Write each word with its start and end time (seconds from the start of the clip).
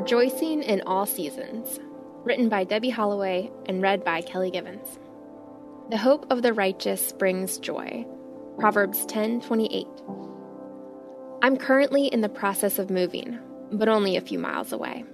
Rejoicing 0.00 0.62
in 0.62 0.80
All 0.86 1.04
Seasons, 1.04 1.78
written 2.24 2.48
by 2.48 2.64
Debbie 2.64 2.88
Holloway 2.88 3.50
and 3.66 3.82
read 3.82 4.02
by 4.02 4.22
Kelly 4.22 4.50
Givens. 4.50 4.98
The 5.90 5.98
hope 5.98 6.24
of 6.32 6.40
the 6.40 6.54
righteous 6.54 7.12
brings 7.12 7.58
joy. 7.58 8.06
Proverbs 8.58 9.04
10:28. 9.04 9.86
I'm 11.42 11.58
currently 11.58 12.06
in 12.06 12.22
the 12.22 12.30
process 12.30 12.78
of 12.78 12.88
moving, 12.88 13.38
but 13.72 13.90
only 13.90 14.16
a 14.16 14.22
few 14.22 14.38
miles 14.38 14.72
away. 14.72 15.04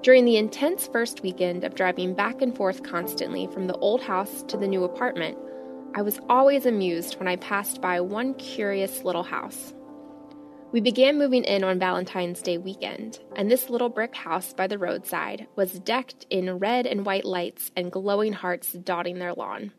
During 0.00 0.24
the 0.24 0.38
intense 0.38 0.86
first 0.86 1.22
weekend 1.22 1.62
of 1.62 1.74
driving 1.74 2.14
back 2.14 2.40
and 2.40 2.56
forth 2.56 2.82
constantly 2.82 3.46
from 3.48 3.66
the 3.66 3.76
old 3.76 4.00
house 4.00 4.42
to 4.44 4.56
the 4.56 4.66
new 4.66 4.84
apartment, 4.84 5.36
I 5.94 6.00
was 6.00 6.20
always 6.30 6.64
amused 6.64 7.18
when 7.18 7.28
I 7.28 7.36
passed 7.36 7.82
by 7.82 8.00
one 8.00 8.32
curious 8.32 9.04
little 9.04 9.24
house 9.24 9.74
we 10.76 10.82
began 10.82 11.16
moving 11.16 11.44
in 11.44 11.64
on 11.64 11.78
Valentine's 11.78 12.42
Day 12.42 12.58
weekend, 12.58 13.18
and 13.34 13.50
this 13.50 13.70
little 13.70 13.88
brick 13.88 14.14
house 14.14 14.52
by 14.52 14.66
the 14.66 14.76
roadside 14.76 15.46
was 15.56 15.80
decked 15.80 16.26
in 16.28 16.58
red 16.58 16.86
and 16.86 17.06
white 17.06 17.24
lights 17.24 17.70
and 17.74 17.90
glowing 17.90 18.34
hearts 18.34 18.74
dotting 18.74 19.18
their 19.18 19.32
lawn. 19.32 19.72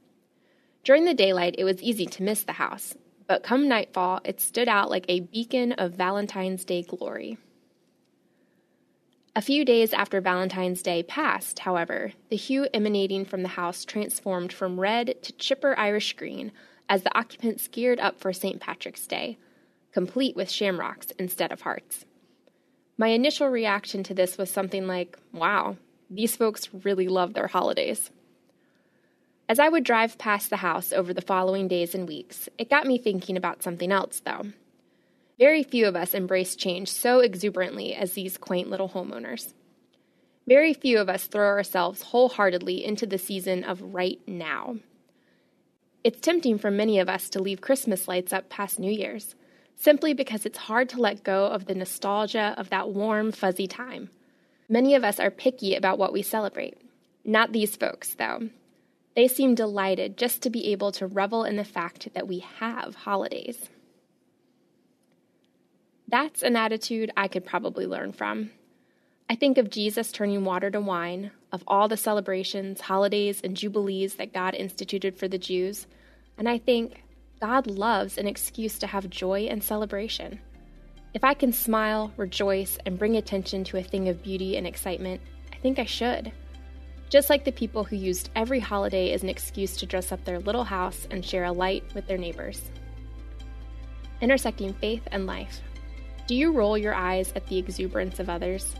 During 0.83 1.05
the 1.05 1.13
daylight, 1.13 1.53
it 1.59 1.65
was 1.65 1.83
easy 1.83 2.07
to 2.07 2.23
miss 2.23 2.43
the 2.43 2.53
house, 2.53 2.95
but 3.27 3.43
come 3.43 3.67
nightfall, 3.67 4.21
it 4.25 4.41
stood 4.41 4.67
out 4.67 4.89
like 4.89 5.05
a 5.07 5.19
beacon 5.19 5.73
of 5.73 5.93
Valentine's 5.93 6.65
Day 6.65 6.81
glory. 6.81 7.37
A 9.35 9.41
few 9.43 9.63
days 9.65 9.93
after 9.93 10.19
Valentine's 10.19 10.81
Day 10.81 11.03
passed, 11.03 11.59
however, 11.59 12.13
the 12.31 12.35
hue 12.35 12.67
emanating 12.73 13.23
from 13.23 13.43
the 13.43 13.49
house 13.49 13.85
transformed 13.85 14.51
from 14.51 14.79
red 14.79 15.21
to 15.21 15.31
chipper 15.33 15.77
Irish 15.77 16.13
green 16.13 16.51
as 16.89 17.03
the 17.03 17.15
occupants 17.15 17.67
geared 17.67 17.99
up 17.99 18.19
for 18.19 18.33
St. 18.33 18.59
Patrick's 18.59 19.05
Day 19.05 19.37
complete 19.91 20.35
with 20.35 20.49
shamrocks 20.51 21.11
instead 21.19 21.51
of 21.51 21.61
hearts. 21.61 22.05
My 22.97 23.09
initial 23.09 23.47
reaction 23.47 24.03
to 24.03 24.13
this 24.13 24.37
was 24.37 24.49
something 24.49 24.87
like, 24.87 25.17
wow, 25.31 25.77
these 26.09 26.35
folks 26.35 26.69
really 26.73 27.07
love 27.07 27.33
their 27.33 27.47
holidays. 27.47 28.09
As 29.49 29.59
I 29.59 29.69
would 29.69 29.83
drive 29.83 30.17
past 30.17 30.49
the 30.49 30.57
house 30.57 30.91
over 30.91 31.13
the 31.13 31.21
following 31.21 31.67
days 31.67 31.95
and 31.95 32.07
weeks, 32.07 32.49
it 32.57 32.69
got 32.69 32.85
me 32.85 32.97
thinking 32.97 33.37
about 33.37 33.63
something 33.63 33.91
else, 33.91 34.21
though. 34.25 34.47
Very 35.39 35.63
few 35.63 35.87
of 35.87 35.95
us 35.95 36.13
embrace 36.13 36.55
change 36.55 36.89
so 36.89 37.19
exuberantly 37.19 37.93
as 37.93 38.13
these 38.13 38.37
quaint 38.37 38.69
little 38.69 38.89
homeowners. 38.89 39.53
Very 40.47 40.73
few 40.73 40.99
of 40.99 41.09
us 41.09 41.27
throw 41.27 41.47
ourselves 41.47 42.01
wholeheartedly 42.01 42.83
into 42.83 43.05
the 43.05 43.17
season 43.17 43.63
of 43.63 43.93
right 43.93 44.19
now. 44.25 44.77
It's 46.03 46.19
tempting 46.19 46.57
for 46.57 46.71
many 46.71 46.99
of 46.99 47.09
us 47.09 47.29
to 47.31 47.41
leave 47.41 47.61
Christmas 47.61 48.07
lights 48.07 48.33
up 48.33 48.49
past 48.49 48.79
New 48.79 48.91
Year's 48.91 49.35
simply 49.77 50.13
because 50.13 50.45
it's 50.45 50.57
hard 50.57 50.89
to 50.89 50.99
let 50.99 51.23
go 51.23 51.45
of 51.45 51.65
the 51.65 51.75
nostalgia 51.75 52.53
of 52.57 52.69
that 52.69 52.89
warm, 52.89 53.31
fuzzy 53.31 53.67
time. 53.67 54.09
Many 54.67 54.95
of 54.95 55.03
us 55.03 55.19
are 55.19 55.31
picky 55.31 55.75
about 55.75 55.97
what 55.97 56.11
we 56.11 56.21
celebrate. 56.21 56.77
Not 57.23 57.51
these 57.51 57.75
folks, 57.75 58.15
though. 58.15 58.49
They 59.15 59.27
seem 59.27 59.55
delighted 59.55 60.17
just 60.17 60.41
to 60.41 60.49
be 60.49 60.71
able 60.71 60.91
to 60.93 61.07
revel 61.07 61.43
in 61.43 61.55
the 61.55 61.63
fact 61.63 62.09
that 62.13 62.27
we 62.27 62.39
have 62.59 62.95
holidays. 62.95 63.69
That's 66.07 66.41
an 66.41 66.55
attitude 66.55 67.11
I 67.15 67.27
could 67.27 67.45
probably 67.45 67.85
learn 67.85 68.13
from. 68.13 68.51
I 69.29 69.35
think 69.35 69.57
of 69.57 69.69
Jesus 69.69 70.11
turning 70.11 70.45
water 70.45 70.71
to 70.71 70.79
wine, 70.79 71.31
of 71.51 71.63
all 71.67 71.87
the 71.87 71.97
celebrations, 71.97 72.81
holidays, 72.81 73.41
and 73.43 73.57
jubilees 73.57 74.15
that 74.15 74.33
God 74.33 74.55
instituted 74.55 75.17
for 75.17 75.27
the 75.27 75.37
Jews, 75.37 75.85
and 76.37 76.47
I 76.47 76.59
think, 76.59 77.03
God 77.39 77.67
loves 77.67 78.17
an 78.17 78.27
excuse 78.27 78.79
to 78.79 78.87
have 78.87 79.11
joy 79.11 79.41
and 79.41 79.63
celebration. 79.63 80.39
If 81.13 81.23
I 81.23 81.35
can 81.35 81.53
smile, 81.53 82.11
rejoice, 82.17 82.79
and 82.85 82.97
bring 82.97 83.15
attention 83.15 83.63
to 83.65 83.77
a 83.77 83.83
thing 83.83 84.09
of 84.09 84.23
beauty 84.23 84.57
and 84.57 84.65
excitement, 84.65 85.21
I 85.53 85.57
think 85.57 85.77
I 85.77 85.85
should. 85.85 86.31
Just 87.09 87.29
like 87.29 87.45
the 87.45 87.51
people 87.51 87.83
who 87.83 87.95
used 87.95 88.31
every 88.35 88.59
holiday 88.59 89.13
as 89.13 89.21
an 89.21 89.29
excuse 89.29 89.77
to 89.77 89.85
dress 89.85 90.11
up 90.11 90.25
their 90.25 90.39
little 90.39 90.63
house 90.63 91.07
and 91.11 91.23
share 91.23 91.45
a 91.45 91.51
light 91.51 91.83
with 91.93 92.07
their 92.07 92.17
neighbors. 92.17 92.71
Intersecting 94.19 94.73
faith 94.73 95.03
and 95.11 95.27
life. 95.27 95.61
Do 96.25 96.33
you 96.33 96.51
roll 96.51 96.75
your 96.75 96.95
eyes 96.95 97.31
at 97.35 97.45
the 97.45 97.59
exuberance 97.59 98.19
of 98.19 98.29
others? 98.29 98.75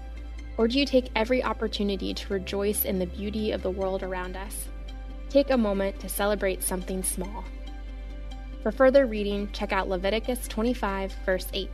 Or 0.58 0.68
do 0.68 0.80
you 0.80 0.86
take 0.86 1.12
every 1.16 1.44
opportunity 1.44 2.12
to 2.16 2.34
rejoice 2.34 2.86
in 2.86 2.98
the 2.98 3.06
beauty 3.06 3.52
of 3.52 3.62
the 3.62 3.70
world 3.70 4.02
around 4.02 4.36
us? 4.36 4.68
Take 5.30 5.52
a 5.52 5.58
moment 5.58 6.00
to 6.00 6.10
celebrate 6.10 6.64
something 6.64 7.04
small. 7.04 7.44
For 8.68 8.72
further 8.74 9.06
reading, 9.06 9.50
check 9.54 9.72
out 9.72 9.88
Leviticus 9.88 10.46
25, 10.50 11.14
verse 11.26 11.48
8. 11.54 11.70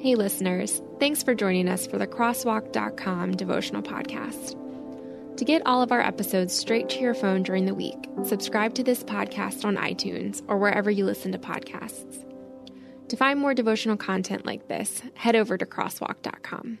Hey, 0.00 0.16
listeners, 0.16 0.82
thanks 0.98 1.22
for 1.22 1.36
joining 1.36 1.68
us 1.68 1.86
for 1.86 1.96
the 1.96 2.08
Crosswalk.com 2.08 3.36
devotional 3.36 3.82
podcast. 3.82 4.56
To 5.36 5.44
get 5.44 5.62
all 5.64 5.80
of 5.80 5.92
our 5.92 6.00
episodes 6.00 6.52
straight 6.52 6.88
to 6.88 6.98
your 6.98 7.14
phone 7.14 7.44
during 7.44 7.66
the 7.66 7.74
week, 7.76 8.08
subscribe 8.24 8.74
to 8.74 8.82
this 8.82 9.04
podcast 9.04 9.64
on 9.64 9.76
iTunes 9.76 10.42
or 10.48 10.58
wherever 10.58 10.90
you 10.90 11.04
listen 11.04 11.30
to 11.30 11.38
podcasts. 11.38 12.26
To 13.10 13.16
find 13.16 13.38
more 13.38 13.54
devotional 13.54 13.96
content 13.96 14.44
like 14.44 14.66
this, 14.66 15.02
head 15.14 15.36
over 15.36 15.56
to 15.56 15.66
crosswalk.com. 15.66 16.80